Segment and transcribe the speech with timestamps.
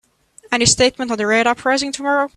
[0.51, 2.27] Any statement on the Red uprising tomorrow?